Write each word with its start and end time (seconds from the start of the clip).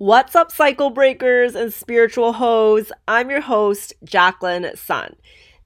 What's 0.00 0.36
up, 0.36 0.52
cycle 0.52 0.90
breakers 0.90 1.56
and 1.56 1.72
spiritual 1.72 2.34
hoes? 2.34 2.92
I'm 3.08 3.30
your 3.30 3.40
host, 3.40 3.94
Jacquelyn 4.04 4.78
Son. 4.78 5.16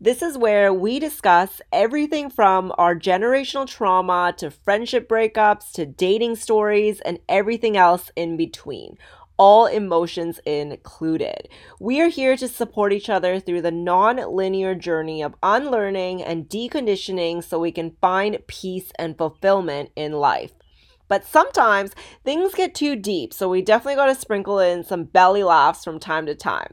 This 0.00 0.22
is 0.22 0.38
where 0.38 0.72
we 0.72 0.98
discuss 0.98 1.60
everything 1.70 2.30
from 2.30 2.72
our 2.78 2.94
generational 2.94 3.66
trauma 3.66 4.32
to 4.38 4.50
friendship 4.50 5.06
breakups 5.06 5.70
to 5.72 5.84
dating 5.84 6.36
stories 6.36 7.02
and 7.02 7.18
everything 7.28 7.76
else 7.76 8.10
in 8.16 8.38
between, 8.38 8.96
all 9.36 9.66
emotions 9.66 10.40
included. 10.46 11.50
We 11.78 12.00
are 12.00 12.08
here 12.08 12.34
to 12.38 12.48
support 12.48 12.94
each 12.94 13.10
other 13.10 13.38
through 13.38 13.60
the 13.60 13.70
non 13.70 14.16
linear 14.16 14.74
journey 14.74 15.20
of 15.20 15.34
unlearning 15.42 16.22
and 16.22 16.48
deconditioning 16.48 17.44
so 17.44 17.58
we 17.58 17.70
can 17.70 17.98
find 18.00 18.38
peace 18.46 18.92
and 18.98 19.18
fulfillment 19.18 19.90
in 19.94 20.12
life. 20.12 20.52
But 21.12 21.26
sometimes 21.26 21.94
things 22.24 22.54
get 22.54 22.74
too 22.74 22.96
deep, 22.96 23.34
so 23.34 23.46
we 23.46 23.60
definitely 23.60 23.96
got 23.96 24.06
to 24.06 24.14
sprinkle 24.14 24.58
in 24.58 24.82
some 24.82 25.04
belly 25.04 25.42
laughs 25.42 25.84
from 25.84 26.00
time 26.00 26.24
to 26.24 26.34
time. 26.34 26.72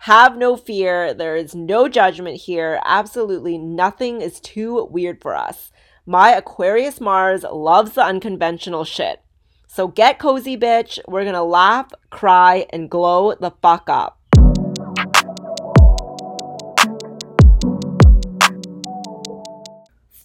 Have 0.00 0.36
no 0.36 0.54
fear, 0.54 1.14
there 1.14 1.34
is 1.34 1.54
no 1.54 1.88
judgment 1.88 2.36
here. 2.42 2.78
Absolutely 2.84 3.56
nothing 3.56 4.20
is 4.20 4.38
too 4.38 4.86
weird 4.90 5.22
for 5.22 5.34
us. 5.34 5.72
My 6.04 6.32
Aquarius 6.32 7.00
Mars 7.00 7.42
loves 7.42 7.92
the 7.92 8.04
unconventional 8.04 8.84
shit. 8.84 9.22
So 9.66 9.88
get 9.88 10.18
cozy, 10.18 10.58
bitch. 10.58 10.98
We're 11.08 11.24
gonna 11.24 11.42
laugh, 11.42 11.90
cry, 12.10 12.66
and 12.74 12.90
glow 12.90 13.34
the 13.34 13.52
fuck 13.62 13.88
up. 13.88 14.19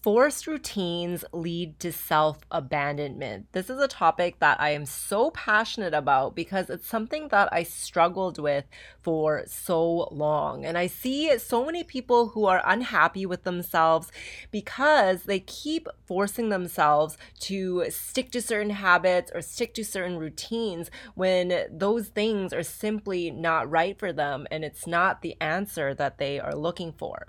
Forced 0.06 0.46
routines 0.46 1.26
lead 1.34 1.80
to 1.80 1.92
self 1.92 2.38
abandonment. 2.52 3.48
This 3.54 3.72
is 3.72 3.80
a 3.80 3.88
topic 3.88 4.38
that 4.38 4.62
I 4.62 4.70
am 4.70 4.86
so 4.86 5.32
passionate 5.32 5.96
about 5.96 6.36
because 6.36 6.70
it's 6.70 6.86
something 6.86 7.30
that 7.30 7.50
I 7.52 7.64
struggled 7.64 8.38
with 8.38 8.66
for 9.02 9.46
so 9.48 10.08
long. 10.12 10.64
And 10.64 10.78
I 10.78 10.86
see 10.86 11.36
so 11.40 11.66
many 11.66 11.84
people 11.84 12.28
who 12.28 12.46
are 12.46 12.62
unhappy 12.64 13.26
with 13.26 13.46
themselves 13.46 14.12
because 14.52 15.24
they 15.24 15.40
keep 15.40 15.88
forcing 16.06 16.50
themselves 16.50 17.18
to 17.40 17.86
stick 17.90 18.30
to 18.34 18.44
certain 18.44 18.70
habits 18.70 19.32
or 19.34 19.42
stick 19.42 19.74
to 19.74 19.84
certain 19.84 20.20
routines 20.20 20.92
when 21.16 21.66
those 21.72 22.10
things 22.10 22.54
are 22.54 22.62
simply 22.62 23.32
not 23.32 23.72
right 23.72 23.98
for 23.98 24.14
them 24.14 24.46
and 24.52 24.64
it's 24.64 24.86
not 24.86 25.24
the 25.24 25.36
answer 25.42 25.96
that 25.96 26.20
they 26.20 26.40
are 26.40 26.54
looking 26.54 26.94
for. 26.94 27.26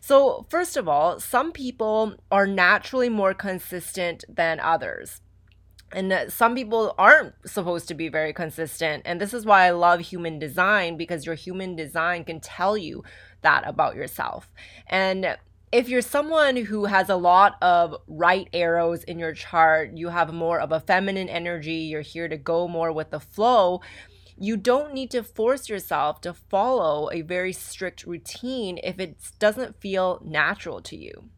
So, 0.00 0.46
first 0.48 0.76
of 0.76 0.88
all, 0.88 1.18
some 1.20 1.52
people 1.52 2.13
are 2.30 2.46
naturally 2.46 3.08
more 3.08 3.34
consistent 3.34 4.24
than 4.28 4.60
others. 4.60 5.20
And 5.92 6.12
uh, 6.12 6.28
some 6.28 6.54
people 6.54 6.94
aren't 6.98 7.34
supposed 7.46 7.88
to 7.88 7.94
be 7.94 8.08
very 8.08 8.32
consistent. 8.32 9.02
And 9.06 9.20
this 9.20 9.32
is 9.32 9.46
why 9.46 9.66
I 9.66 9.70
love 9.70 10.00
human 10.00 10.38
design 10.38 10.96
because 10.96 11.24
your 11.24 11.36
human 11.36 11.76
design 11.76 12.24
can 12.24 12.40
tell 12.40 12.76
you 12.76 13.04
that 13.42 13.66
about 13.66 13.94
yourself. 13.94 14.50
And 14.88 15.36
if 15.70 15.88
you're 15.88 16.02
someone 16.02 16.56
who 16.56 16.84
has 16.84 17.08
a 17.08 17.16
lot 17.16 17.56
of 17.60 17.96
right 18.06 18.48
arrows 18.52 19.04
in 19.04 19.18
your 19.18 19.34
chart, 19.34 19.96
you 19.96 20.08
have 20.08 20.32
more 20.32 20.60
of 20.60 20.72
a 20.72 20.80
feminine 20.80 21.28
energy, 21.28 21.74
you're 21.74 22.00
here 22.00 22.28
to 22.28 22.36
go 22.36 22.68
more 22.68 22.92
with 22.92 23.10
the 23.10 23.20
flow, 23.20 23.80
you 24.36 24.56
don't 24.56 24.94
need 24.94 25.10
to 25.12 25.22
force 25.22 25.68
yourself 25.68 26.20
to 26.22 26.32
follow 26.32 27.10
a 27.12 27.22
very 27.22 27.52
strict 27.52 28.04
routine 28.04 28.78
if 28.82 28.98
it 28.98 29.16
doesn't 29.38 29.80
feel 29.80 30.20
natural 30.24 30.80
to 30.82 30.96
you. 30.96 31.30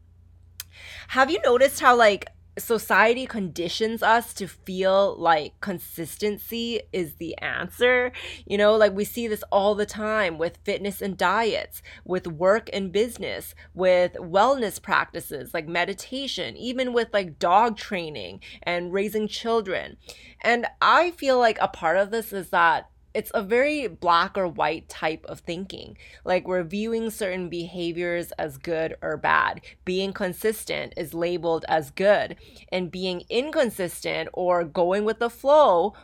Have 1.09 1.31
you 1.31 1.39
noticed 1.43 1.79
how, 1.79 1.95
like, 1.95 2.27
society 2.57 3.25
conditions 3.25 4.01
us 4.01 4.33
to 4.33 4.47
feel 4.47 5.15
like 5.17 5.59
consistency 5.61 6.81
is 6.91 7.15
the 7.15 7.37
answer. 7.37 8.11
You 8.45 8.57
know, 8.57 8.75
like 8.75 8.93
we 8.93 9.05
see 9.05 9.27
this 9.27 9.43
all 9.51 9.75
the 9.75 9.85
time 9.85 10.37
with 10.37 10.57
fitness 10.63 11.01
and 11.01 11.17
diets, 11.17 11.81
with 12.03 12.27
work 12.27 12.69
and 12.73 12.91
business, 12.91 13.53
with 13.73 14.13
wellness 14.13 14.81
practices 14.81 15.53
like 15.53 15.67
meditation, 15.67 16.57
even 16.57 16.93
with 16.93 17.09
like 17.13 17.39
dog 17.39 17.77
training 17.77 18.41
and 18.63 18.93
raising 18.93 19.27
children. 19.27 19.97
And 20.41 20.67
I 20.81 21.11
feel 21.11 21.37
like 21.37 21.57
a 21.61 21.67
part 21.67 21.97
of 21.97 22.11
this 22.11 22.33
is 22.33 22.49
that 22.49 22.89
it's 23.17 23.31
a 23.33 23.41
very 23.41 23.87
black 23.87 24.37
or 24.37 24.47
white 24.47 24.87
type 24.87 25.25
of 25.25 25.39
thinking. 25.39 25.97
Like 26.23 26.47
we're 26.47 26.61
viewing 26.61 27.09
certain 27.09 27.49
behaviors 27.49 28.31
as 28.33 28.59
good 28.59 28.95
or 29.01 29.17
bad. 29.17 29.61
Being 29.85 30.13
consistent 30.13 30.93
is 30.95 31.15
labeled 31.15 31.65
as 31.67 31.89
good, 31.89 32.35
and 32.71 32.91
being 32.91 33.23
inconsistent 33.27 34.29
or 34.33 34.63
going 34.63 35.03
with 35.03 35.17
the 35.17 35.31
flow 35.31 35.95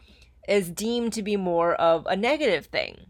is 0.50 0.72
deemed 0.72 1.14
to 1.14 1.22
be 1.22 1.38
more 1.38 1.76
of 1.76 2.08
a 2.08 2.16
negative 2.16 2.66
thing. 2.66 3.06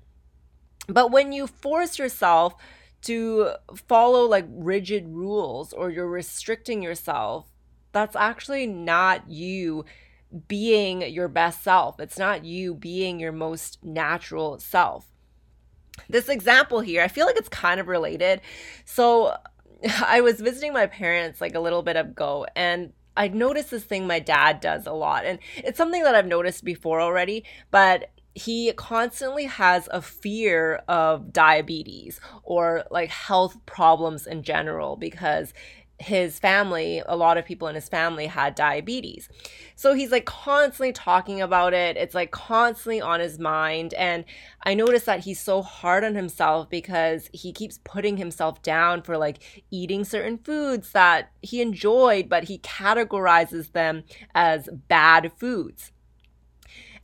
But 0.89 1.09
when 1.09 1.31
you 1.31 1.47
force 1.47 1.97
yourself 1.97 2.55
to 3.03 3.51
follow 3.87 4.25
like 4.25 4.47
rigid 4.49 5.07
rules 5.07 5.71
or 5.71 5.89
you're 5.89 6.09
restricting 6.09 6.83
yourself, 6.83 7.47
that's 7.93 8.17
actually 8.17 8.67
not 8.67 9.29
you 9.29 9.85
being 10.47 11.01
your 11.01 11.27
best 11.27 11.63
self. 11.63 11.99
It's 11.99 12.17
not 12.17 12.45
you 12.45 12.73
being 12.73 13.19
your 13.19 13.31
most 13.31 13.83
natural 13.83 14.59
self. 14.59 15.07
This 16.09 16.29
example 16.29 16.79
here, 16.79 17.03
I 17.03 17.07
feel 17.07 17.25
like 17.25 17.37
it's 17.37 17.49
kind 17.49 17.79
of 17.79 17.87
related. 17.87 18.41
So 18.85 19.35
I 20.05 20.21
was 20.21 20.41
visiting 20.41 20.73
my 20.73 20.87
parents 20.87 21.41
like 21.41 21.55
a 21.55 21.59
little 21.59 21.83
bit 21.83 21.95
ago 21.95 22.45
and 22.55 22.93
I 23.15 23.27
noticed 23.27 23.69
this 23.69 23.83
thing 23.83 24.07
my 24.07 24.19
dad 24.19 24.59
does 24.59 24.87
a 24.87 24.91
lot. 24.91 25.25
And 25.25 25.39
it's 25.57 25.77
something 25.77 26.03
that 26.03 26.15
I've 26.15 26.25
noticed 26.25 26.63
before 26.63 26.99
already, 26.99 27.43
but 27.69 28.09
he 28.35 28.73
constantly 28.73 29.45
has 29.45 29.87
a 29.91 30.01
fear 30.01 30.81
of 30.87 31.31
diabetes 31.31 32.19
or 32.41 32.83
like 32.89 33.09
health 33.09 33.57
problems 33.67 34.25
in 34.25 34.41
general 34.41 34.95
because 34.95 35.53
his 36.03 36.37
family, 36.39 37.01
a 37.05 37.15
lot 37.15 37.37
of 37.37 37.45
people 37.45 37.67
in 37.67 37.75
his 37.75 37.89
family 37.89 38.27
had 38.27 38.55
diabetes. 38.55 39.29
So 39.75 39.93
he's 39.93 40.11
like 40.11 40.25
constantly 40.25 40.91
talking 40.91 41.41
about 41.41 41.73
it. 41.73 41.97
It's 41.97 42.13
like 42.13 42.31
constantly 42.31 43.01
on 43.01 43.21
his 43.21 43.39
mind. 43.39 43.93
And 43.93 44.25
I 44.63 44.73
notice 44.73 45.05
that 45.05 45.21
he's 45.21 45.39
so 45.39 45.61
hard 45.61 46.03
on 46.03 46.15
himself 46.15 46.69
because 46.69 47.29
he 47.33 47.53
keeps 47.53 47.79
putting 47.83 48.17
himself 48.17 48.61
down 48.61 49.01
for 49.01 49.17
like 49.17 49.65
eating 49.71 50.03
certain 50.03 50.37
foods 50.37 50.91
that 50.91 51.31
he 51.41 51.61
enjoyed, 51.61 52.27
but 52.27 52.43
he 52.43 52.59
categorizes 52.59 53.71
them 53.71 54.03
as 54.35 54.69
bad 54.89 55.31
foods. 55.37 55.92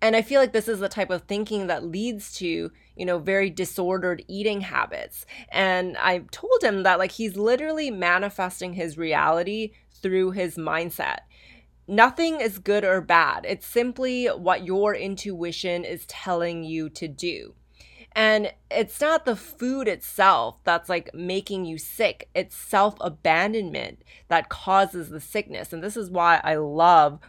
And 0.01 0.15
I 0.15 0.21
feel 0.21 0.39
like 0.39 0.53
this 0.53 0.67
is 0.67 0.79
the 0.79 0.89
type 0.89 1.09
of 1.09 1.23
thinking 1.23 1.67
that 1.67 1.83
leads 1.83 2.33
to, 2.35 2.71
you 2.95 3.05
know, 3.05 3.19
very 3.19 3.49
disordered 3.49 4.23
eating 4.27 4.61
habits. 4.61 5.25
And 5.49 5.97
I 5.97 6.19
told 6.31 6.63
him 6.63 6.83
that, 6.83 6.99
like, 6.99 7.11
he's 7.11 7.35
literally 7.35 7.91
manifesting 7.91 8.73
his 8.73 8.97
reality 8.97 9.71
through 9.91 10.31
his 10.31 10.55
mindset. 10.55 11.19
Nothing 11.87 12.39
is 12.39 12.59
good 12.59 12.85
or 12.85 13.01
bad. 13.01 13.45
It's 13.47 13.65
simply 13.65 14.27
what 14.27 14.63
your 14.63 14.95
intuition 14.95 15.83
is 15.83 16.05
telling 16.05 16.63
you 16.63 16.89
to 16.91 17.07
do. 17.07 17.55
And 18.13 18.53
it's 18.71 19.01
not 19.01 19.25
the 19.25 19.35
food 19.35 19.87
itself 19.87 20.57
that's 20.63 20.89
like 20.89 21.13
making 21.13 21.65
you 21.65 21.77
sick. 21.77 22.29
It's 22.33 22.55
self 22.55 22.95
abandonment 23.01 24.01
that 24.29 24.49
causes 24.49 25.09
the 25.09 25.19
sickness. 25.19 25.73
And 25.73 25.83
this 25.83 25.97
is 25.97 26.09
why 26.09 26.41
I 26.43 26.55
love 26.55 27.19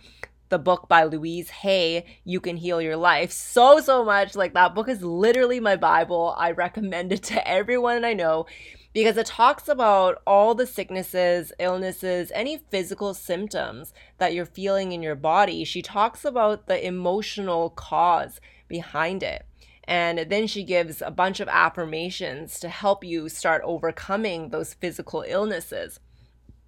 the 0.50 0.59
book 0.59 0.88
by 0.88 1.05
Louise 1.05 1.49
Hay, 1.49 2.05
You 2.25 2.41
Can 2.41 2.59
Heal 2.59 2.83
Your 2.83 2.97
Life, 2.97 3.33
so, 3.33 3.81
so 3.81 4.05
much. 4.05 4.37
Like, 4.37 4.53
that 4.55 4.75
book 4.75 4.88
is 4.88 5.03
literally 5.03 5.61
my 5.61 5.77
Bible. 5.77 6.34
I 6.37 6.50
recommend 6.50 7.12
it 7.12 7.22
to 7.25 7.49
everyone 7.49 8.05
I 8.05 8.12
know 8.12 8.47
because 8.93 9.16
it 9.16 9.27
talks 9.27 9.69
about 9.69 10.21
all 10.27 10.55
the 10.55 10.66
sicknesses, 10.66 11.53
illnesses, 11.59 12.33
any 12.34 12.59
physical 12.71 13.15
symptoms 13.15 13.94
that 14.19 14.34
you're 14.34 14.44
feeling 14.44 14.93
in 14.93 15.03
your 15.03 15.15
body. 15.15 15.65
She 15.65 15.81
talks 15.81 16.25
about 16.25 16.67
the 16.67 16.84
emotional 16.84 17.71
cause 17.71 18.41
behind 18.69 19.22
it. 19.22 19.47
And 19.84 20.19
then 20.29 20.47
she 20.47 20.62
gives 20.62 21.02
a 21.02 21.11
bunch 21.11 21.41
of 21.41 21.49
affirmations 21.49 22.61
to 22.61 22.69
help 22.69 23.02
you 23.02 23.29
start 23.29 23.62
overcoming 23.64 24.50
those 24.50 24.75
physical 24.75 25.25
illnesses. 25.26 25.99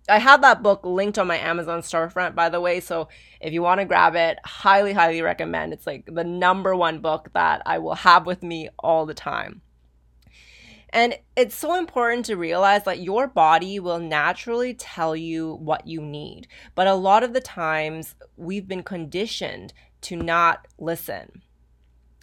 I 0.08 0.18
have 0.18 0.42
that 0.42 0.62
book 0.62 0.80
linked 0.84 1.18
on 1.18 1.28
my 1.28 1.38
Amazon 1.38 1.80
storefront, 1.80 2.34
by 2.34 2.48
the 2.48 2.60
way. 2.60 2.80
So 2.80 3.08
if 3.40 3.52
you 3.52 3.62
want 3.62 3.80
to 3.80 3.84
grab 3.84 4.16
it, 4.16 4.38
highly, 4.44 4.92
highly 4.92 5.22
recommend. 5.22 5.72
It's 5.72 5.86
like 5.86 6.06
the 6.06 6.24
number 6.24 6.74
one 6.74 7.00
book 7.00 7.30
that 7.34 7.62
I 7.66 7.78
will 7.78 7.94
have 7.94 8.26
with 8.26 8.42
me 8.42 8.68
all 8.78 9.06
the 9.06 9.14
time. 9.14 9.62
And 10.92 11.16
it's 11.36 11.54
so 11.54 11.76
important 11.76 12.26
to 12.26 12.36
realize 12.36 12.84
that 12.84 13.00
your 13.00 13.26
body 13.26 13.80
will 13.80 13.98
naturally 13.98 14.74
tell 14.74 15.16
you 15.16 15.54
what 15.54 15.86
you 15.86 16.02
need. 16.02 16.48
But 16.74 16.86
a 16.86 16.94
lot 16.94 17.22
of 17.22 17.32
the 17.32 17.40
times, 17.40 18.14
we've 18.36 18.68
been 18.68 18.82
conditioned 18.82 19.72
to 20.02 20.16
not 20.16 20.66
listen. 20.78 21.42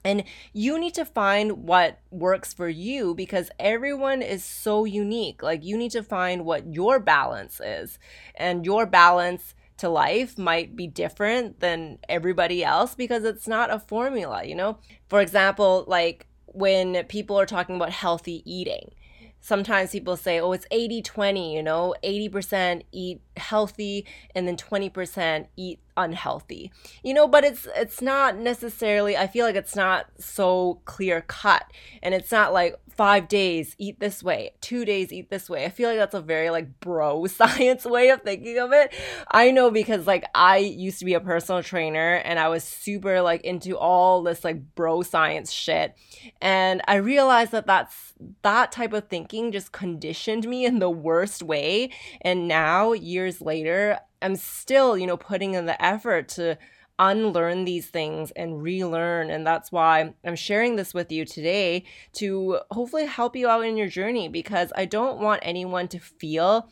And 0.03 0.23
you 0.53 0.79
need 0.79 0.93
to 0.95 1.05
find 1.05 1.63
what 1.63 1.99
works 2.09 2.53
for 2.53 2.69
you 2.69 3.13
because 3.13 3.51
everyone 3.59 4.21
is 4.21 4.43
so 4.43 4.85
unique. 4.85 5.43
Like, 5.43 5.63
you 5.63 5.77
need 5.77 5.91
to 5.91 6.03
find 6.03 6.45
what 6.45 6.73
your 6.73 6.99
balance 6.99 7.59
is. 7.59 7.99
And 8.35 8.65
your 8.65 8.85
balance 8.85 9.55
to 9.77 9.89
life 9.89 10.37
might 10.37 10.75
be 10.75 10.87
different 10.87 11.59
than 11.59 11.99
everybody 12.07 12.63
else 12.63 12.95
because 12.95 13.23
it's 13.23 13.47
not 13.47 13.73
a 13.73 13.79
formula, 13.79 14.43
you 14.43 14.55
know? 14.55 14.77
For 15.09 15.21
example, 15.21 15.85
like 15.87 16.27
when 16.45 17.03
people 17.05 17.39
are 17.39 17.45
talking 17.45 17.75
about 17.75 17.91
healthy 17.91 18.43
eating, 18.45 18.91
sometimes 19.39 19.91
people 19.91 20.17
say, 20.17 20.39
oh, 20.39 20.51
it's 20.51 20.65
80 20.71 21.01
20, 21.01 21.55
you 21.55 21.63
know, 21.63 21.95
80% 22.03 22.83
eat 22.91 23.21
healthy 23.37 24.05
and 24.35 24.47
then 24.47 24.57
20% 24.57 25.47
eat 25.55 25.79
unhealthy. 25.99 26.71
You 27.03 27.13
know, 27.13 27.27
but 27.27 27.43
it's 27.43 27.67
it's 27.75 28.01
not 28.01 28.37
necessarily 28.37 29.17
I 29.17 29.27
feel 29.27 29.45
like 29.45 29.55
it's 29.55 29.75
not 29.75 30.07
so 30.17 30.81
clear 30.85 31.21
cut 31.21 31.65
and 32.01 32.13
it's 32.13 32.31
not 32.31 32.53
like 32.53 32.75
5 32.89 33.29
days 33.29 33.75
eat 33.77 33.99
this 33.99 34.21
way, 34.21 34.51
2 34.61 34.83
days 34.83 35.13
eat 35.13 35.29
this 35.29 35.49
way. 35.49 35.65
I 35.65 35.69
feel 35.69 35.89
like 35.89 35.97
that's 35.97 36.13
a 36.13 36.21
very 36.21 36.49
like 36.49 36.79
bro 36.79 37.27
science 37.39 37.85
way 37.85 38.09
of 38.09 38.21
thinking 38.21 38.57
of 38.57 38.71
it. 38.73 38.93
I 39.29 39.51
know 39.51 39.71
because 39.71 40.07
like 40.07 40.25
I 40.33 40.57
used 40.57 40.99
to 40.99 41.05
be 41.05 41.13
a 41.13 41.19
personal 41.19 41.63
trainer 41.63 42.15
and 42.15 42.39
I 42.39 42.47
was 42.47 42.63
super 42.63 43.21
like 43.21 43.41
into 43.41 43.77
all 43.77 44.23
this 44.23 44.43
like 44.43 44.75
bro 44.75 45.01
science 45.01 45.51
shit 45.51 45.95
and 46.41 46.81
I 46.87 46.95
realized 46.95 47.51
that 47.51 47.67
that's 47.67 48.13
that 48.41 48.71
type 48.71 48.93
of 48.93 49.07
thinking 49.07 49.51
just 49.51 49.71
conditioned 49.71 50.47
me 50.47 50.65
in 50.65 50.79
the 50.79 50.89
worst 50.89 51.43
way 51.43 51.91
and 52.21 52.47
now 52.47 52.93
years 52.93 53.41
later 53.41 53.99
I'm 54.21 54.35
still, 54.35 54.97
you 54.97 55.07
know, 55.07 55.17
putting 55.17 55.53
in 55.53 55.65
the 55.65 55.81
effort 55.83 56.27
to 56.29 56.57
unlearn 56.99 57.63
these 57.63 57.87
things 57.87 58.31
and 58.31 58.61
relearn. 58.61 59.29
And 59.29 59.47
that's 59.47 59.71
why 59.71 60.13
I'm 60.25 60.35
sharing 60.35 60.75
this 60.75 60.93
with 60.93 61.11
you 61.11 61.25
today 61.25 61.85
to 62.13 62.59
hopefully 62.71 63.05
help 63.05 63.35
you 63.35 63.47
out 63.47 63.65
in 63.65 63.77
your 63.77 63.87
journey 63.87 64.27
because 64.27 64.73
I 64.75 64.85
don't 64.85 65.19
want 65.19 65.39
anyone 65.43 65.87
to 65.89 65.99
feel 65.99 66.69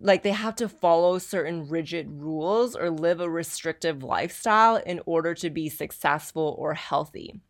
like 0.00 0.22
they 0.22 0.32
have 0.32 0.56
to 0.56 0.68
follow 0.68 1.18
certain 1.18 1.68
rigid 1.68 2.10
rules 2.10 2.74
or 2.74 2.90
live 2.90 3.20
a 3.20 3.30
restrictive 3.30 4.02
lifestyle 4.02 4.76
in 4.76 5.00
order 5.06 5.34
to 5.34 5.50
be 5.50 5.68
successful 5.68 6.56
or 6.58 6.74
healthy. 6.74 7.40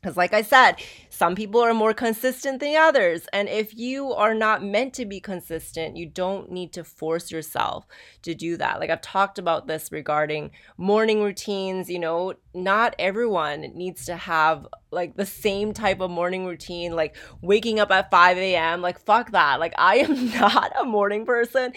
Because, 0.00 0.16
like 0.16 0.32
I 0.32 0.40
said, 0.40 0.76
some 1.10 1.34
people 1.34 1.60
are 1.60 1.74
more 1.74 1.92
consistent 1.92 2.60
than 2.60 2.74
others. 2.74 3.28
And 3.34 3.48
if 3.50 3.76
you 3.76 4.12
are 4.12 4.32
not 4.32 4.64
meant 4.64 4.94
to 4.94 5.04
be 5.04 5.20
consistent, 5.20 5.96
you 5.96 6.06
don't 6.06 6.50
need 6.50 6.72
to 6.72 6.84
force 6.84 7.30
yourself 7.30 7.86
to 8.22 8.34
do 8.34 8.56
that. 8.56 8.80
Like 8.80 8.88
I've 8.88 9.02
talked 9.02 9.38
about 9.38 9.66
this 9.66 9.92
regarding 9.92 10.52
morning 10.78 11.22
routines. 11.22 11.90
You 11.90 11.98
know, 11.98 12.34
not 12.54 12.94
everyone 12.98 13.60
needs 13.74 14.06
to 14.06 14.16
have 14.16 14.66
like 14.90 15.16
the 15.16 15.26
same 15.26 15.72
type 15.72 16.00
of 16.00 16.10
morning 16.10 16.46
routine, 16.46 16.96
like 16.96 17.16
waking 17.40 17.78
up 17.78 17.90
at 17.90 18.10
5 18.10 18.38
a.m. 18.38 18.80
Like, 18.80 18.98
fuck 18.98 19.30
that. 19.32 19.60
Like, 19.60 19.74
I 19.78 19.96
am 19.96 20.30
not 20.34 20.72
a 20.78 20.84
morning 20.84 21.24
person. 21.24 21.72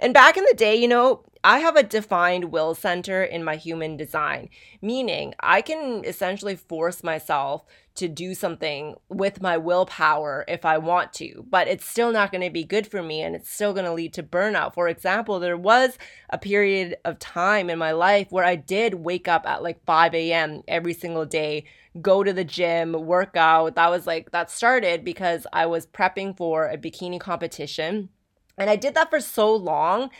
And 0.00 0.12
back 0.12 0.36
in 0.36 0.44
the 0.44 0.54
day, 0.54 0.76
you 0.76 0.88
know, 0.88 1.24
I 1.44 1.60
have 1.60 1.76
a 1.76 1.82
defined 1.82 2.46
will 2.46 2.74
center 2.74 3.22
in 3.22 3.44
my 3.44 3.56
human 3.56 3.96
design, 3.96 4.48
meaning 4.82 5.34
I 5.40 5.62
can 5.62 6.04
essentially 6.04 6.56
force 6.56 7.04
myself 7.04 7.64
to 7.98 8.08
do 8.08 8.34
something 8.34 8.94
with 9.08 9.42
my 9.42 9.56
willpower 9.56 10.44
if 10.48 10.64
I 10.64 10.78
want 10.78 11.12
to, 11.14 11.44
but 11.48 11.68
it's 11.68 11.84
still 11.84 12.12
not 12.12 12.32
going 12.32 12.42
to 12.42 12.50
be 12.50 12.64
good 12.64 12.86
for 12.86 13.02
me 13.02 13.20
and 13.22 13.36
it's 13.36 13.50
still 13.50 13.72
going 13.72 13.84
to 13.84 13.92
lead 13.92 14.14
to 14.14 14.22
burnout. 14.22 14.74
For 14.74 14.88
example, 14.88 15.38
there 15.38 15.56
was 15.56 15.98
a 16.30 16.38
period 16.38 16.96
of 17.04 17.18
time 17.18 17.70
in 17.70 17.78
my 17.78 17.92
life 17.92 18.28
where 18.30 18.44
I 18.44 18.56
did 18.56 18.94
wake 18.94 19.28
up 19.28 19.46
at 19.46 19.62
like 19.62 19.84
5 19.84 20.14
a.m. 20.14 20.62
every 20.66 20.94
single 20.94 21.26
day, 21.26 21.64
go 22.00 22.24
to 22.24 22.32
the 22.32 22.44
gym, 22.44 22.92
work 22.92 23.36
out. 23.36 23.74
That 23.74 23.90
was 23.90 24.06
like, 24.06 24.30
that 24.30 24.50
started 24.50 25.04
because 25.04 25.46
I 25.52 25.66
was 25.66 25.86
prepping 25.86 26.36
for 26.36 26.66
a 26.66 26.78
bikini 26.78 27.20
competition. 27.20 28.08
And 28.56 28.68
I 28.68 28.76
did 28.76 28.94
that 28.94 29.10
for 29.10 29.20
so 29.20 29.54
long 29.54 30.10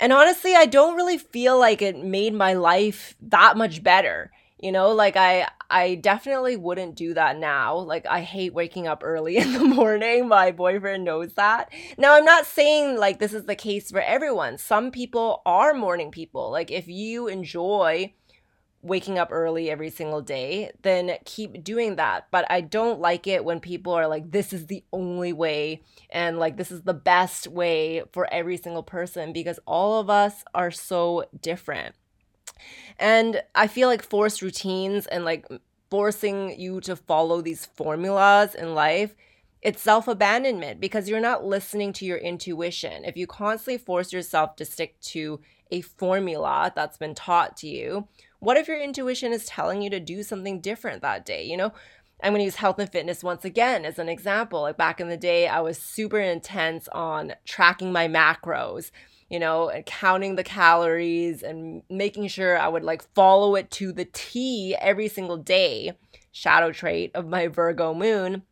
and 0.00 0.14
honestly, 0.14 0.54
I 0.54 0.64
don't 0.64 0.96
really 0.96 1.18
feel 1.18 1.58
like 1.58 1.82
it 1.82 2.02
made 2.02 2.32
my 2.32 2.54
life 2.54 3.14
that 3.20 3.58
much 3.58 3.82
better. 3.82 4.32
You 4.58 4.72
know, 4.72 4.92
like 4.92 5.16
I 5.16 5.46
I 5.70 5.94
definitely 5.94 6.56
wouldn't 6.56 6.96
do 6.96 7.14
that 7.14 7.38
now. 7.38 7.76
Like 7.78 8.06
I 8.06 8.20
hate 8.20 8.52
waking 8.52 8.88
up 8.88 9.02
early 9.04 9.36
in 9.38 9.52
the 9.52 9.64
morning. 9.64 10.28
My 10.28 10.50
boyfriend 10.50 11.04
knows 11.04 11.34
that. 11.34 11.72
Now, 11.96 12.14
I'm 12.14 12.24
not 12.24 12.46
saying 12.46 12.96
like 12.98 13.18
this 13.18 13.32
is 13.32 13.44
the 13.44 13.54
case 13.54 13.90
for 13.90 14.00
everyone. 14.00 14.58
Some 14.58 14.90
people 14.90 15.42
are 15.46 15.72
morning 15.72 16.10
people. 16.10 16.50
Like 16.50 16.70
if 16.70 16.88
you 16.88 17.28
enjoy 17.28 18.12
waking 18.82 19.18
up 19.18 19.28
early 19.30 19.70
every 19.70 19.90
single 19.90 20.22
day, 20.22 20.70
then 20.82 21.12
keep 21.24 21.62
doing 21.62 21.96
that. 21.96 22.26
But 22.30 22.46
I 22.50 22.62
don't 22.62 22.98
like 22.98 23.26
it 23.26 23.44
when 23.44 23.60
people 23.60 23.92
are 23.92 24.08
like, 24.08 24.30
this 24.30 24.52
is 24.52 24.66
the 24.66 24.84
only 24.92 25.32
way 25.32 25.82
and 26.10 26.38
like 26.38 26.56
this 26.56 26.70
is 26.70 26.82
the 26.82 26.94
best 26.94 27.46
way 27.46 28.02
for 28.12 28.26
every 28.32 28.56
single 28.56 28.82
person 28.82 29.32
because 29.32 29.60
all 29.66 30.00
of 30.00 30.08
us 30.08 30.44
are 30.54 30.70
so 30.70 31.24
different. 31.40 31.94
And 32.98 33.42
I 33.54 33.66
feel 33.66 33.88
like 33.88 34.02
forced 34.02 34.42
routines 34.42 35.06
and 35.06 35.24
like 35.24 35.46
forcing 35.90 36.58
you 36.60 36.80
to 36.82 36.96
follow 36.96 37.40
these 37.40 37.66
formulas 37.66 38.54
in 38.54 38.74
life 38.74 39.14
it's 39.62 39.82
self 39.82 40.08
abandonment 40.08 40.80
because 40.80 41.08
you're 41.08 41.20
not 41.20 41.44
listening 41.44 41.92
to 41.94 42.04
your 42.04 42.18
intuition. 42.18 43.04
If 43.04 43.16
you 43.16 43.26
constantly 43.26 43.78
force 43.78 44.12
yourself 44.12 44.56
to 44.56 44.64
stick 44.64 44.98
to 45.00 45.40
a 45.70 45.82
formula 45.82 46.72
that's 46.74 46.96
been 46.96 47.14
taught 47.14 47.56
to 47.58 47.68
you, 47.68 48.08
what 48.38 48.56
if 48.56 48.68
your 48.68 48.80
intuition 48.80 49.32
is 49.32 49.44
telling 49.44 49.82
you 49.82 49.90
to 49.90 50.00
do 50.00 50.22
something 50.22 50.60
different 50.60 51.02
that 51.02 51.26
day? 51.26 51.44
You 51.44 51.58
know, 51.58 51.72
I'm 52.22 52.32
going 52.32 52.40
to 52.40 52.44
use 52.44 52.56
health 52.56 52.78
and 52.78 52.90
fitness 52.90 53.22
once 53.22 53.44
again 53.44 53.84
as 53.84 53.98
an 53.98 54.08
example. 54.08 54.62
Like 54.62 54.78
back 54.78 55.00
in 55.00 55.08
the 55.08 55.16
day, 55.16 55.46
I 55.46 55.60
was 55.60 55.78
super 55.78 56.18
intense 56.18 56.88
on 56.88 57.34
tracking 57.44 57.92
my 57.92 58.08
macros, 58.08 58.90
you 59.30 59.38
know, 59.38 59.70
and 59.70 59.86
counting 59.86 60.34
the 60.34 60.44
calories 60.44 61.42
and 61.42 61.82
making 61.88 62.28
sure 62.28 62.58
I 62.58 62.68
would 62.68 62.82
like 62.82 63.02
follow 63.14 63.54
it 63.54 63.70
to 63.72 63.92
the 63.92 64.04
T 64.04 64.76
every 64.78 65.08
single 65.08 65.38
day. 65.38 65.96
Shadow 66.32 66.72
trait 66.72 67.12
of 67.14 67.26
my 67.26 67.46
Virgo 67.46 67.94
moon. 67.94 68.42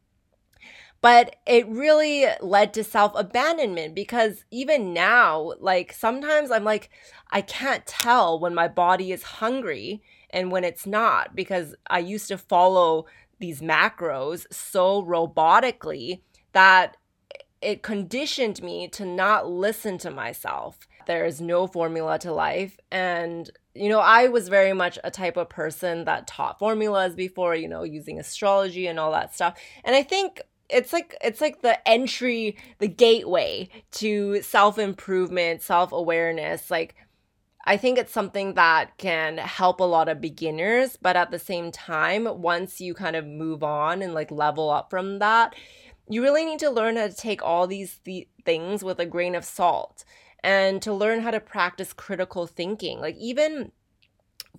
But 1.00 1.36
it 1.46 1.68
really 1.68 2.26
led 2.40 2.74
to 2.74 2.82
self 2.82 3.12
abandonment 3.14 3.94
because 3.94 4.44
even 4.50 4.92
now, 4.92 5.52
like 5.60 5.92
sometimes 5.92 6.50
I'm 6.50 6.64
like, 6.64 6.90
I 7.30 7.40
can't 7.40 7.86
tell 7.86 8.40
when 8.40 8.54
my 8.54 8.68
body 8.68 9.12
is 9.12 9.22
hungry 9.22 10.02
and 10.30 10.50
when 10.50 10.64
it's 10.64 10.86
not 10.86 11.36
because 11.36 11.74
I 11.88 12.00
used 12.00 12.28
to 12.28 12.38
follow 12.38 13.06
these 13.38 13.60
macros 13.60 14.52
so 14.52 15.02
robotically 15.02 16.22
that 16.52 16.96
it 17.60 17.82
conditioned 17.82 18.62
me 18.62 18.88
to 18.88 19.04
not 19.04 19.50
listen 19.50 19.98
to 19.98 20.10
myself. 20.10 20.78
There 21.06 21.24
is 21.24 21.40
no 21.40 21.66
formula 21.66 22.18
to 22.20 22.32
life. 22.32 22.78
And, 22.90 23.50
you 23.74 23.88
know, 23.88 24.00
I 24.00 24.28
was 24.28 24.48
very 24.48 24.72
much 24.72 24.98
a 25.02 25.10
type 25.10 25.36
of 25.36 25.48
person 25.48 26.04
that 26.04 26.26
taught 26.26 26.58
formulas 26.58 27.14
before, 27.14 27.54
you 27.54 27.68
know, 27.68 27.82
using 27.82 28.18
astrology 28.18 28.86
and 28.86 28.98
all 29.00 29.12
that 29.12 29.34
stuff. 29.34 29.58
And 29.84 29.96
I 29.96 30.02
think 30.02 30.42
it's 30.68 30.92
like 30.92 31.16
it's 31.22 31.40
like 31.40 31.62
the 31.62 31.88
entry 31.88 32.54
the 32.78 32.88
gateway 32.88 33.70
to 33.90 34.42
self-improvement 34.42 35.62
self-awareness 35.62 36.70
like 36.70 36.94
I 37.68 37.76
think 37.76 37.98
it's 37.98 38.12
something 38.12 38.54
that 38.54 38.96
can 38.96 39.36
help 39.36 39.80
a 39.80 39.84
lot 39.84 40.08
of 40.08 40.22
beginners, 40.22 40.96
but 40.96 41.16
at 41.16 41.30
the 41.30 41.38
same 41.38 41.70
time, 41.70 42.40
once 42.40 42.80
you 42.80 42.94
kind 42.94 43.14
of 43.14 43.26
move 43.26 43.62
on 43.62 44.00
and 44.00 44.14
like 44.14 44.30
level 44.30 44.70
up 44.70 44.88
from 44.88 45.18
that, 45.18 45.54
you 46.08 46.22
really 46.22 46.44
need 46.44 46.58
to 46.60 46.70
learn 46.70 46.96
how 46.96 47.06
to 47.06 47.14
take 47.14 47.42
all 47.42 47.66
these 47.66 47.98
th- 47.98 48.28
things 48.44 48.82
with 48.82 48.98
a 48.98 49.06
grain 49.06 49.34
of 49.34 49.44
salt 49.44 50.04
and 50.42 50.80
to 50.82 50.92
learn 50.92 51.20
how 51.20 51.30
to 51.30 51.40
practice 51.40 51.92
critical 51.92 52.46
thinking. 52.46 53.00
Like, 53.00 53.16
even 53.16 53.72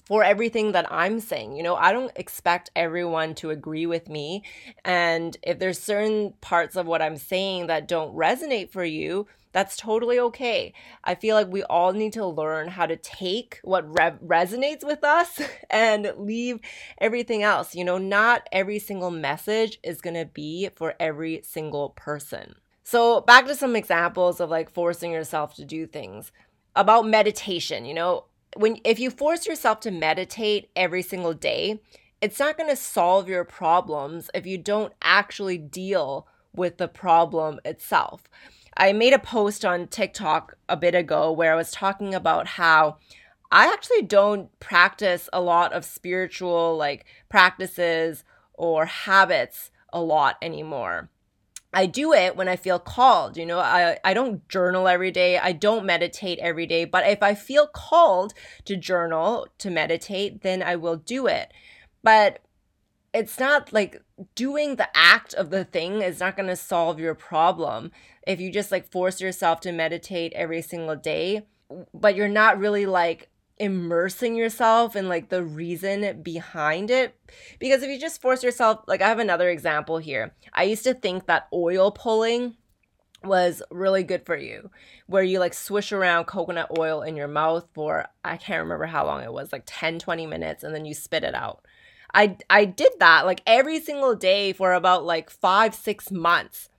for 0.10 0.24
everything 0.24 0.72
that 0.72 0.92
I'm 0.92 1.20
saying. 1.20 1.56
You 1.56 1.62
know, 1.62 1.76
I 1.76 1.94
don't 1.94 2.12
expect 2.16 2.72
everyone 2.76 3.36
to 3.36 3.52
agree 3.52 3.86
with 3.86 4.10
me. 4.10 4.44
And 4.84 5.38
if 5.44 5.60
there's 5.60 5.78
certain 5.80 6.34
parts 6.42 6.76
of 6.76 6.88
what 6.88 7.04
I'm 7.04 7.16
saying 7.16 7.68
that 7.68 7.88
don't 7.88 8.16
resonate 8.16 8.72
for 8.72 8.84
you, 8.84 9.28
that's 9.52 9.78
totally 9.78 10.20
okay. 10.20 10.74
I 11.04 11.14
feel 11.14 11.36
like 11.36 11.48
we 11.48 11.62
all 11.64 11.94
need 11.94 12.14
to 12.14 12.26
learn 12.26 12.70
how 12.70 12.88
to 12.88 12.96
take 12.96 13.60
what 13.64 13.88
re- 13.88 14.18
resonates 14.26 14.84
with 14.84 15.04
us 15.04 15.40
and 15.70 16.12
leave 16.18 16.60
everything 16.98 17.44
else. 17.44 17.76
You 17.76 17.84
know, 17.84 18.00
not 18.00 18.50
every 18.52 18.80
single 18.80 19.12
message 19.12 19.78
is 19.84 20.02
going 20.02 20.16
to 20.16 20.26
be 20.26 20.70
for 20.76 20.96
every 21.00 21.42
single 21.44 21.92
person. 21.92 22.56
So, 22.84 23.22
back 23.22 23.46
to 23.46 23.54
some 23.54 23.76
examples 23.76 24.40
of 24.40 24.50
like 24.50 24.72
forcing 24.72 25.12
yourself 25.12 25.54
to 25.56 25.66
do 25.66 25.86
things. 25.86 26.32
About 26.76 27.06
meditation, 27.06 27.86
you 27.86 27.94
know, 27.94 28.26
when 28.56 28.78
if 28.84 29.00
you 29.00 29.10
force 29.10 29.48
yourself 29.48 29.80
to 29.82 29.92
meditate 29.92 30.70
every 30.76 31.02
single 31.02 31.34
day, 31.34 31.80
it's 32.22 32.40
not 32.40 32.58
going 32.58 32.70
to 32.70 32.76
solve 32.76 33.30
your 33.30 33.44
problems 33.44 34.30
if 34.34 34.46
you 34.46 34.58
don't 34.58 34.94
actually 35.02 35.58
deal 35.58 36.28
with 36.54 36.78
the 36.78 36.88
problem 36.88 37.60
itself. 37.64 38.24
I 38.76 38.94
made 38.94 39.14
a 39.14 39.20
post 39.20 39.66
on 39.66 39.88
TikTok 39.88 40.56
a 40.68 40.78
bit 40.78 40.96
ago 40.96 41.32
where 41.32 41.54
I 41.54 41.58
was 41.58 41.72
talking 41.72 42.14
about 42.14 42.48
how 42.48 42.98
I 43.52 43.68
actually 43.68 44.04
don't 44.04 44.58
practice 44.60 45.28
a 45.34 45.42
lot 45.42 45.74
of 45.74 45.86
spiritual 45.86 46.78
like 46.78 47.06
practices 47.30 48.24
or 48.54 48.86
habits 48.86 49.72
a 49.92 50.02
lot 50.02 50.38
anymore. 50.42 51.10
I 51.72 51.86
do 51.86 52.14
it 52.14 52.36
when 52.36 52.48
I 52.48 52.56
feel 52.56 52.80
called. 52.80 53.38
You 53.38 53.46
know, 53.46 53.60
I, 53.60 53.98
I 54.04 54.14
don't 54.14 54.48
journal 54.50 54.88
every 54.88 55.12
day. 55.12 55.38
I 55.38 55.52
don't 55.52 55.86
meditate 55.86 56.40
every 56.40 56.66
day. 56.66 56.86
But 56.86 57.08
if 57.08 57.22
I 57.22 57.36
feel 57.36 57.68
called 57.68 58.34
to 58.66 58.76
journal, 58.76 59.48
to 59.60 59.70
meditate, 59.70 60.42
then 60.42 60.64
I 60.64 60.76
will 60.76 60.96
do 60.96 61.28
it. 61.28 61.54
But 62.04 62.40
it's 63.14 63.40
not 63.40 63.74
like 63.74 64.02
doing 64.36 64.76
the 64.76 64.90
act 64.96 65.34
of 65.34 65.50
the 65.50 65.64
thing 65.64 66.02
is 66.02 66.20
not 66.20 66.36
going 66.36 66.50
to 66.50 66.56
solve 66.56 67.00
your 67.00 67.16
problem. 67.16 67.92
If 68.26 68.40
you 68.40 68.52
just 68.52 68.72
like 68.72 68.92
force 68.92 69.22
yourself 69.22 69.60
to 69.62 69.72
meditate 69.72 70.34
every 70.34 70.62
single 70.62 70.96
day, 70.96 71.46
but 71.94 72.16
you're 72.16 72.28
not 72.28 72.60
really 72.60 72.86
like 72.86 73.29
immersing 73.60 74.36
yourself 74.36 74.96
in 74.96 75.10
like 75.10 75.30
the 75.30 75.44
reason 75.44 76.22
behind 76.22 76.90
it. 76.90 77.16
Because 77.60 77.84
if 77.84 77.90
you 77.90 78.00
just 78.00 78.22
force 78.22 78.44
yourself, 78.44 78.80
like 78.88 79.02
I 79.02 79.10
have 79.10 79.20
another 79.20 79.50
example 79.50 79.98
here. 79.98 80.34
I 80.54 80.64
used 80.64 80.86
to 80.86 80.94
think 80.94 81.28
that 81.28 81.48
oil 81.54 81.92
pulling 81.92 82.56
was 83.24 83.62
really 83.70 84.04
good 84.04 84.26
for 84.26 84.38
you 84.38 84.72
where 85.08 85.24
you 85.24 85.40
like 85.40 85.54
swish 85.54 85.92
around 85.92 86.24
coconut 86.24 86.72
oil 86.78 87.02
in 87.02 87.18
your 87.18 87.28
mouth 87.28 87.68
for 87.74 88.08
I 88.24 88.38
can't 88.38 88.64
remember 88.64 88.86
how 88.86 89.06
long 89.06 89.22
it 89.22 89.34
was 89.34 89.52
like 89.52 89.64
10 89.66 90.00
20 90.00 90.26
minutes 90.26 90.64
and 90.64 90.74
then 90.74 90.86
you 90.86 90.94
spit 90.94 91.26
it 91.26 91.36
out. 91.36 91.66
I 92.14 92.38
I 92.50 92.66
did 92.66 92.94
that 93.00 93.26
like 93.26 93.42
every 93.46 93.82
single 93.82 94.16
day 94.16 94.54
for 94.54 94.74
about 94.74 95.06
like 95.06 95.30
5 95.30 95.76
6 95.76 96.12
months. 96.12 96.70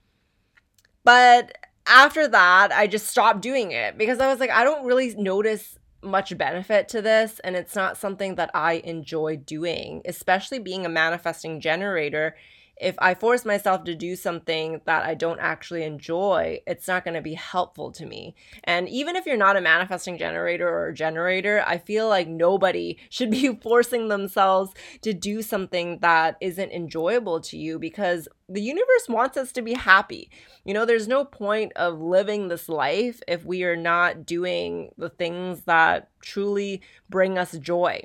But 1.03 1.57
after 1.87 2.27
that, 2.27 2.71
I 2.71 2.87
just 2.87 3.07
stopped 3.07 3.41
doing 3.41 3.71
it 3.71 3.97
because 3.97 4.19
I 4.19 4.27
was 4.27 4.39
like 4.39 4.49
I 4.49 4.63
don't 4.63 4.85
really 4.85 5.13
notice 5.15 5.77
much 6.03 6.35
benefit 6.37 6.87
to 6.89 7.01
this 7.01 7.39
and 7.39 7.55
it's 7.55 7.75
not 7.75 7.97
something 7.97 8.35
that 8.35 8.51
I 8.53 8.73
enjoy 8.83 9.37
doing, 9.37 10.01
especially 10.05 10.59
being 10.59 10.85
a 10.85 10.89
manifesting 10.89 11.59
generator 11.61 12.35
if 12.81 12.95
I 12.97 13.13
force 13.13 13.45
myself 13.45 13.83
to 13.83 13.93
do 13.93 14.15
something 14.15 14.81
that 14.85 15.05
I 15.05 15.13
don't 15.13 15.39
actually 15.39 15.83
enjoy, 15.83 16.61
it's 16.65 16.87
not 16.87 17.05
going 17.05 17.13
to 17.13 17.21
be 17.21 17.35
helpful 17.35 17.91
to 17.91 18.07
me. 18.07 18.35
And 18.63 18.89
even 18.89 19.15
if 19.15 19.27
you're 19.27 19.37
not 19.37 19.55
a 19.55 19.61
manifesting 19.61 20.17
generator 20.17 20.67
or 20.67 20.87
a 20.87 20.93
generator, 20.93 21.63
I 21.67 21.77
feel 21.77 22.09
like 22.09 22.27
nobody 22.27 22.97
should 23.09 23.29
be 23.29 23.55
forcing 23.61 24.07
themselves 24.07 24.73
to 25.01 25.13
do 25.13 25.43
something 25.43 25.99
that 25.99 26.37
isn't 26.41 26.71
enjoyable 26.71 27.39
to 27.41 27.57
you 27.57 27.77
because 27.77 28.27
the 28.49 28.63
universe 28.63 29.07
wants 29.07 29.37
us 29.37 29.51
to 29.51 29.61
be 29.61 29.73
happy. 29.73 30.31
You 30.65 30.73
know, 30.73 30.83
there's 30.85 31.07
no 31.07 31.23
point 31.23 31.73
of 31.75 32.01
living 32.01 32.47
this 32.47 32.67
life 32.67 33.21
if 33.27 33.45
we 33.45 33.63
are 33.63 33.77
not 33.77 34.25
doing 34.25 34.89
the 34.97 35.09
things 35.09 35.61
that 35.65 36.09
truly 36.23 36.81
bring 37.09 37.37
us 37.37 37.51
joy. 37.59 38.01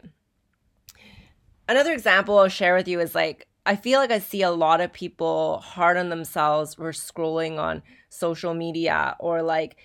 Another 1.66 1.95
example 1.95 2.38
I'll 2.38 2.49
share 2.49 2.75
with 2.76 2.87
you 2.87 3.00
is 3.00 3.14
like 3.14 3.49
I 3.67 3.75
feel 3.75 3.99
like 3.99 4.13
I 4.13 4.21
see 4.21 4.43
a 4.43 4.51
lot 4.51 4.81
of 4.81 4.93
people 4.93 5.59
hard 5.59 5.97
on 5.97 6.09
themselves 6.09 6.75
for 6.75 6.93
scrolling 6.93 7.59
on 7.59 7.83
social 8.09 8.55
media 8.55 9.17
or 9.19 9.43
like 9.43 9.77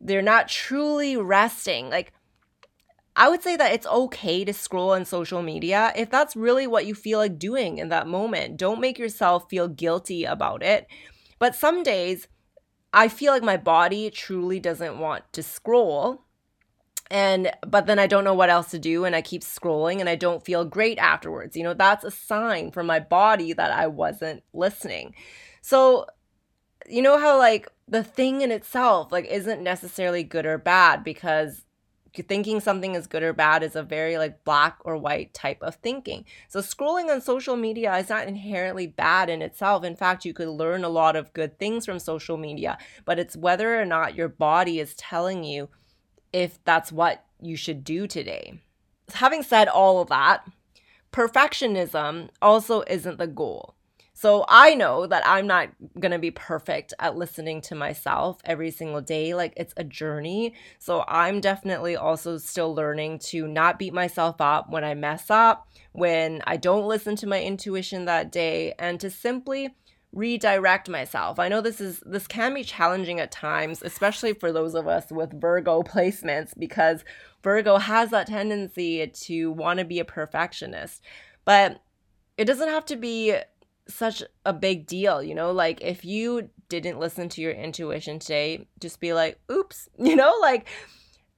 they're 0.00 0.20
not 0.20 0.48
truly 0.48 1.16
resting. 1.16 1.88
Like, 1.88 2.12
I 3.16 3.28
would 3.28 3.42
say 3.42 3.56
that 3.56 3.72
it's 3.72 3.86
okay 3.86 4.44
to 4.44 4.52
scroll 4.52 4.92
on 4.92 5.06
social 5.06 5.42
media 5.42 5.92
if 5.96 6.10
that's 6.10 6.36
really 6.36 6.66
what 6.66 6.86
you 6.86 6.94
feel 6.94 7.18
like 7.18 7.38
doing 7.38 7.78
in 7.78 7.88
that 7.88 8.06
moment. 8.06 8.58
Don't 8.58 8.80
make 8.80 8.98
yourself 8.98 9.48
feel 9.48 9.68
guilty 9.68 10.24
about 10.24 10.62
it. 10.62 10.86
But 11.38 11.54
some 11.54 11.82
days, 11.82 12.28
I 12.92 13.08
feel 13.08 13.32
like 13.32 13.42
my 13.42 13.56
body 13.56 14.10
truly 14.10 14.60
doesn't 14.60 14.98
want 14.98 15.24
to 15.32 15.42
scroll 15.42 16.24
and 17.10 17.52
but 17.66 17.86
then 17.86 17.98
I 17.98 18.06
don't 18.06 18.24
know 18.24 18.34
what 18.34 18.50
else 18.50 18.70
to 18.70 18.78
do 18.78 19.04
and 19.04 19.14
I 19.14 19.22
keep 19.22 19.42
scrolling 19.42 20.00
and 20.00 20.08
I 20.08 20.14
don't 20.14 20.44
feel 20.44 20.64
great 20.64 20.98
afterwards. 20.98 21.56
You 21.56 21.62
know, 21.62 21.74
that's 21.74 22.04
a 22.04 22.10
sign 22.10 22.70
from 22.70 22.86
my 22.86 23.00
body 23.00 23.52
that 23.52 23.70
I 23.70 23.86
wasn't 23.86 24.42
listening. 24.52 25.14
So, 25.60 26.06
you 26.88 27.02
know 27.02 27.18
how 27.18 27.38
like 27.38 27.68
the 27.86 28.02
thing 28.02 28.40
in 28.40 28.50
itself 28.50 29.12
like 29.12 29.26
isn't 29.26 29.62
necessarily 29.62 30.22
good 30.24 30.46
or 30.46 30.58
bad 30.58 31.04
because 31.04 31.64
thinking 32.20 32.60
something 32.60 32.94
is 32.94 33.06
good 33.06 33.22
or 33.22 33.32
bad 33.32 33.62
is 33.62 33.74
a 33.74 33.82
very 33.82 34.18
like 34.18 34.44
black 34.44 34.76
or 34.84 34.96
white 34.98 35.32
type 35.32 35.62
of 35.62 35.76
thinking. 35.76 36.26
So 36.48 36.60
scrolling 36.60 37.10
on 37.10 37.22
social 37.22 37.56
media 37.56 37.96
is 37.96 38.10
not 38.10 38.28
inherently 38.28 38.86
bad 38.86 39.30
in 39.30 39.40
itself. 39.40 39.82
In 39.84 39.96
fact, 39.96 40.26
you 40.26 40.34
could 40.34 40.48
learn 40.48 40.84
a 40.84 40.90
lot 40.90 41.16
of 41.16 41.32
good 41.32 41.58
things 41.58 41.86
from 41.86 41.98
social 41.98 42.36
media, 42.36 42.76
but 43.06 43.18
it's 43.18 43.36
whether 43.36 43.80
or 43.80 43.86
not 43.86 44.14
your 44.14 44.28
body 44.28 44.78
is 44.78 44.94
telling 44.94 45.42
you 45.44 45.70
if 46.32 46.62
that's 46.64 46.92
what 46.92 47.24
you 47.40 47.56
should 47.56 47.84
do 47.84 48.06
today. 48.06 48.60
Having 49.14 49.42
said 49.42 49.68
all 49.68 50.00
of 50.00 50.08
that, 50.08 50.46
perfectionism 51.12 52.28
also 52.40 52.82
isn't 52.86 53.18
the 53.18 53.26
goal. 53.26 53.74
So 54.14 54.44
I 54.48 54.74
know 54.74 55.06
that 55.08 55.26
I'm 55.26 55.48
not 55.48 55.70
going 55.98 56.12
to 56.12 56.18
be 56.18 56.30
perfect 56.30 56.94
at 57.00 57.16
listening 57.16 57.60
to 57.62 57.74
myself 57.74 58.40
every 58.44 58.70
single 58.70 59.00
day. 59.00 59.34
Like 59.34 59.52
it's 59.56 59.74
a 59.76 59.82
journey. 59.82 60.54
So 60.78 61.04
I'm 61.08 61.40
definitely 61.40 61.96
also 61.96 62.38
still 62.38 62.72
learning 62.72 63.18
to 63.30 63.48
not 63.48 63.80
beat 63.80 63.92
myself 63.92 64.40
up 64.40 64.70
when 64.70 64.84
I 64.84 64.94
mess 64.94 65.28
up, 65.28 65.66
when 65.90 66.40
I 66.46 66.56
don't 66.56 66.86
listen 66.86 67.16
to 67.16 67.26
my 67.26 67.42
intuition 67.42 68.04
that 68.04 68.30
day, 68.30 68.74
and 68.78 69.00
to 69.00 69.10
simply 69.10 69.74
redirect 70.12 70.88
myself. 70.88 71.38
I 71.38 71.48
know 71.48 71.60
this 71.60 71.80
is 71.80 72.02
this 72.04 72.26
can 72.26 72.54
be 72.54 72.64
challenging 72.64 73.18
at 73.18 73.32
times, 73.32 73.82
especially 73.82 74.34
for 74.34 74.52
those 74.52 74.74
of 74.74 74.86
us 74.86 75.10
with 75.10 75.40
Virgo 75.40 75.82
placements 75.86 76.52
because 76.58 77.04
Virgo 77.42 77.78
has 77.78 78.10
that 78.10 78.26
tendency 78.26 79.06
to 79.06 79.50
want 79.52 79.78
to 79.78 79.84
be 79.84 79.98
a 79.98 80.04
perfectionist. 80.04 81.02
But 81.44 81.82
it 82.36 82.44
doesn't 82.44 82.68
have 82.68 82.84
to 82.86 82.96
be 82.96 83.36
such 83.88 84.22
a 84.46 84.52
big 84.52 84.86
deal, 84.86 85.22
you 85.22 85.34
know? 85.34 85.50
Like 85.50 85.80
if 85.80 86.04
you 86.04 86.50
didn't 86.68 87.00
listen 87.00 87.28
to 87.30 87.40
your 87.40 87.52
intuition 87.52 88.18
today, 88.18 88.68
just 88.80 89.00
be 89.00 89.12
like, 89.12 89.40
"Oops." 89.50 89.88
You 89.98 90.16
know, 90.16 90.34
like 90.40 90.68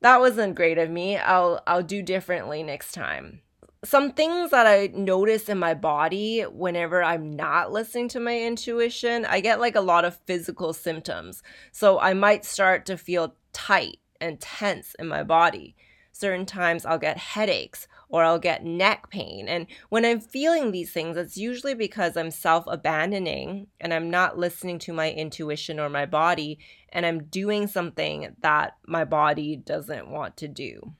that 0.01 0.21
wasn't 0.21 0.57
great 0.57 0.79
of 0.79 0.91
me. 0.91 1.17
I'll 1.17 1.63
I'll 1.67 1.83
do 1.83 2.03
differently 2.03 2.63
next 2.63 2.93
time 2.93 3.41
some 3.85 4.13
things 4.13 4.51
that 4.51 4.67
I 4.67 4.89
notice 4.95 5.49
in 5.49 5.59
my 5.59 5.75
body 5.75 6.43
whenever 6.43 7.03
I'm 7.03 7.31
not 7.37 7.71
listening 7.71 8.09
to 8.09 8.21
my 8.21 8.39
intuition, 8.39 9.25
I 9.25 9.41
get 9.41 9.61
like 9.61 9.77
a 9.77 9.81
lot 9.81 10.05
of 10.05 10.19
physical 10.27 10.73
symptoms. 10.73 11.43
So 11.71 12.01
I 12.01 12.15
might 12.15 12.45
start 12.45 12.87
to 12.87 12.97
feel 12.97 13.37
tight 13.53 13.99
and 14.21 14.41
tense 14.41 14.97
in 14.99 15.07
my 15.07 15.23
body. 15.23 15.77
Certain 16.13 16.47
times 16.47 16.87
I'll 16.87 16.99
get 16.99 17.19
headaches 17.19 17.87
or 18.09 18.23
I'll 18.23 18.39
get 18.39 18.65
neck 18.65 19.11
pain. 19.11 19.49
And 19.49 19.67
when 19.89 20.05
I'm 20.05 20.21
feeling 20.21 20.71
these 20.71 20.93
things, 20.93 21.17
it's 21.17 21.37
usually 21.37 21.75
because 21.75 22.17
I'm 22.17 22.31
self 22.31 22.65
abandoning 22.69 23.67
and 23.81 23.93
I'm 23.93 24.11
not 24.11 24.39
listening 24.39 24.79
to 24.81 24.93
my 24.93 25.11
intuition 25.11 25.81
or 25.81 25.89
my 25.89 26.07
body, 26.07 26.59
and 26.91 27.05
I'm 27.05 27.25
doing 27.25 27.67
something 27.67 28.37
that 28.41 28.77
my 28.87 29.05
body 29.05 29.57
doesn't 29.57 30.09
want 30.09 30.37
to 30.39 30.49
do. 30.49 30.95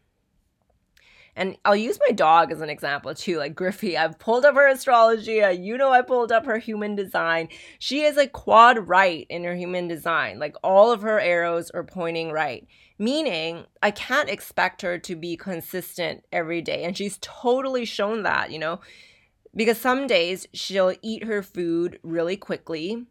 And 1.37 1.57
I'll 1.65 1.77
use 1.77 1.99
my 2.07 2.13
dog 2.13 2.53
as 2.53 2.61
an 2.61 2.71
example 2.71 3.15
too. 3.15 3.39
Like 3.39 3.55
Griffey, 3.55 3.97
I've 3.97 4.19
pulled 4.19 4.45
up 4.45 4.55
her 4.55 4.69
astrology. 4.69 5.43
Uh, 5.43 5.51
you 5.51 5.77
know, 5.77 5.91
I 5.91 6.03
pulled 6.03 6.31
up 6.31 6.47
her 6.47 6.59
human 6.59 6.95
design. 6.95 7.49
She 7.79 8.03
is 8.03 8.17
a 8.17 8.29
quad 8.29 8.89
right 8.89 9.27
in 9.29 9.45
her 9.45 9.55
human 9.55 9.89
design. 9.89 10.39
Like 10.39 10.57
all 10.63 10.93
of 10.93 11.03
her 11.03 11.19
arrows 11.19 11.71
are 11.71 11.85
pointing 11.85 12.31
right, 12.31 12.67
meaning 12.99 13.65
I 13.83 13.91
can't 13.91 14.31
expect 14.31 14.83
her 14.83 14.99
to 14.99 15.17
be 15.17 15.37
consistent 15.37 16.25
every 16.33 16.63
day. 16.63 16.85
And 16.85 16.97
she's 16.97 17.19
totally 17.21 17.85
shown 17.85 18.23
that, 18.23 18.53
you 18.53 18.59
know, 18.59 18.81
because 19.55 19.79
some 19.79 20.07
days 20.07 20.47
she'll 20.53 20.95
eat 21.03 21.25
her 21.25 21.43
food 21.43 21.99
really 22.03 22.37
quickly 22.37 23.07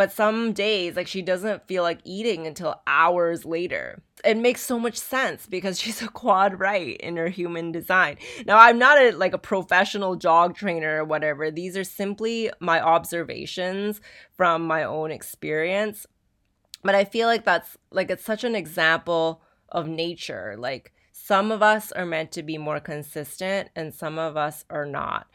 but 0.00 0.10
some 0.10 0.54
days, 0.54 0.96
like 0.96 1.06
she 1.06 1.20
doesn't 1.20 1.66
feel 1.68 1.82
like 1.82 1.98
eating 2.04 2.46
until 2.46 2.80
hours 2.86 3.44
later. 3.44 4.00
It 4.24 4.38
makes 4.38 4.62
so 4.62 4.78
much 4.78 4.96
sense 4.96 5.44
because 5.44 5.78
she's 5.78 6.00
a 6.00 6.08
quad 6.08 6.58
right 6.58 6.96
in 6.96 7.18
her 7.18 7.28
human 7.28 7.70
design. 7.70 8.16
Now, 8.46 8.56
I'm 8.58 8.78
not 8.78 8.96
a 8.96 9.10
like 9.10 9.34
a 9.34 9.38
professional 9.38 10.16
dog 10.16 10.56
trainer 10.56 11.02
or 11.02 11.04
whatever. 11.04 11.50
These 11.50 11.76
are 11.76 11.84
simply 11.84 12.50
my 12.60 12.80
observations 12.80 14.00
from 14.32 14.62
my 14.62 14.84
own 14.84 15.10
experience. 15.10 16.06
But 16.82 16.94
I 16.94 17.04
feel 17.04 17.26
like 17.26 17.44
that's 17.44 17.76
like 17.90 18.10
it's 18.10 18.24
such 18.24 18.42
an 18.42 18.54
example 18.54 19.42
of 19.68 19.86
nature. 19.86 20.56
Like 20.58 20.94
some 21.12 21.52
of 21.52 21.62
us 21.62 21.92
are 21.92 22.06
meant 22.06 22.32
to 22.32 22.42
be 22.42 22.56
more 22.56 22.80
consistent 22.80 23.68
and 23.76 23.92
some 23.92 24.18
of 24.18 24.38
us 24.38 24.64
are 24.70 24.86
not. 24.86 25.26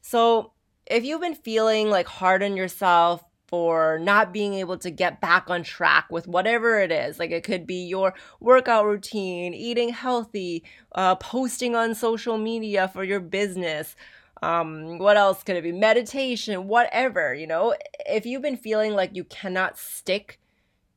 So, 0.00 0.52
if 0.86 1.04
you've 1.04 1.20
been 1.20 1.34
feeling 1.34 1.90
like 1.90 2.06
hard 2.06 2.42
on 2.42 2.56
yourself, 2.56 3.22
for 3.46 3.98
not 3.98 4.32
being 4.32 4.54
able 4.54 4.78
to 4.78 4.90
get 4.90 5.20
back 5.20 5.50
on 5.50 5.62
track 5.62 6.06
with 6.10 6.26
whatever 6.26 6.80
it 6.80 6.90
is. 6.90 7.18
Like 7.18 7.30
it 7.30 7.44
could 7.44 7.66
be 7.66 7.86
your 7.86 8.14
workout 8.40 8.86
routine, 8.86 9.54
eating 9.54 9.90
healthy, 9.90 10.64
uh, 10.94 11.16
posting 11.16 11.76
on 11.76 11.94
social 11.94 12.38
media 12.38 12.88
for 12.88 13.04
your 13.04 13.20
business. 13.20 13.96
Um, 14.42 14.98
what 14.98 15.16
else 15.16 15.42
could 15.42 15.56
it 15.56 15.62
be? 15.62 15.72
Meditation, 15.72 16.68
whatever, 16.68 17.34
you 17.34 17.46
know. 17.46 17.74
If 18.06 18.26
you've 18.26 18.42
been 18.42 18.56
feeling 18.56 18.92
like 18.92 19.14
you 19.14 19.24
cannot 19.24 19.78
stick 19.78 20.38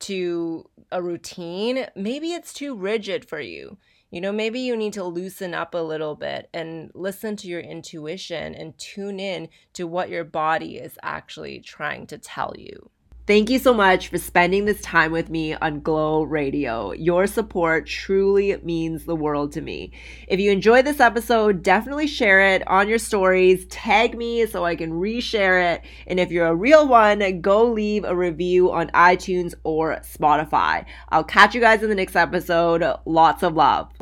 to 0.00 0.68
a 0.90 1.02
routine, 1.02 1.86
maybe 1.94 2.32
it's 2.32 2.52
too 2.52 2.74
rigid 2.74 3.28
for 3.28 3.40
you. 3.40 3.78
You 4.10 4.22
know, 4.22 4.32
maybe 4.32 4.60
you 4.60 4.76
need 4.76 4.94
to 4.94 5.04
loosen 5.04 5.52
up 5.52 5.74
a 5.74 5.78
little 5.78 6.14
bit 6.14 6.48
and 6.54 6.90
listen 6.94 7.36
to 7.36 7.46
your 7.46 7.60
intuition 7.60 8.54
and 8.54 8.78
tune 8.78 9.20
in 9.20 9.50
to 9.74 9.86
what 9.86 10.08
your 10.08 10.24
body 10.24 10.78
is 10.78 10.98
actually 11.02 11.60
trying 11.60 12.06
to 12.06 12.18
tell 12.18 12.54
you. 12.56 12.90
Thank 13.28 13.50
you 13.50 13.58
so 13.58 13.74
much 13.74 14.08
for 14.08 14.16
spending 14.16 14.64
this 14.64 14.80
time 14.80 15.12
with 15.12 15.28
me 15.28 15.52
on 15.52 15.80
Glow 15.80 16.22
Radio. 16.22 16.92
Your 16.92 17.26
support 17.26 17.86
truly 17.86 18.56
means 18.62 19.04
the 19.04 19.14
world 19.14 19.52
to 19.52 19.60
me. 19.60 19.92
If 20.28 20.40
you 20.40 20.50
enjoyed 20.50 20.86
this 20.86 20.98
episode, 20.98 21.62
definitely 21.62 22.06
share 22.06 22.40
it 22.54 22.66
on 22.66 22.88
your 22.88 22.96
stories, 22.98 23.66
tag 23.66 24.16
me 24.16 24.46
so 24.46 24.64
I 24.64 24.76
can 24.76 24.92
reshare 24.92 25.74
it. 25.74 25.82
And 26.06 26.18
if 26.18 26.30
you're 26.30 26.46
a 26.46 26.54
real 26.54 26.88
one, 26.88 27.42
go 27.42 27.70
leave 27.70 28.04
a 28.04 28.16
review 28.16 28.72
on 28.72 28.88
iTunes 28.92 29.52
or 29.62 29.96
Spotify. 29.96 30.86
I'll 31.10 31.22
catch 31.22 31.54
you 31.54 31.60
guys 31.60 31.82
in 31.82 31.90
the 31.90 31.94
next 31.94 32.16
episode. 32.16 32.82
Lots 33.04 33.42
of 33.42 33.54
love. 33.54 33.92